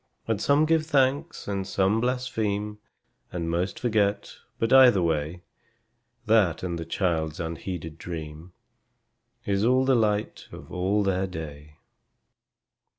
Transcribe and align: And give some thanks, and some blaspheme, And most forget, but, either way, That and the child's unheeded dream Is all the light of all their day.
And 0.27 0.39
give 0.67 0.85
some 0.87 0.91
thanks, 0.91 1.47
and 1.47 1.67
some 1.67 2.01
blaspheme, 2.01 2.79
And 3.31 3.51
most 3.51 3.79
forget, 3.79 4.33
but, 4.57 4.73
either 4.73 5.03
way, 5.03 5.43
That 6.25 6.63
and 6.63 6.79
the 6.79 6.85
child's 6.85 7.39
unheeded 7.39 7.99
dream 7.99 8.51
Is 9.45 9.63
all 9.63 9.85
the 9.85 9.93
light 9.93 10.47
of 10.51 10.71
all 10.71 11.03
their 11.03 11.27
day. 11.27 11.77